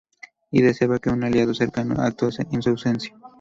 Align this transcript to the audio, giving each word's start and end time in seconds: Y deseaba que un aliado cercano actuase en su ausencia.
Y 0.49 0.63
deseaba 0.63 0.97
que 0.97 1.11
un 1.11 1.23
aliado 1.23 1.53
cercano 1.53 2.01
actuase 2.01 2.47
en 2.51 2.63
su 2.63 2.71
ausencia. 2.71 3.15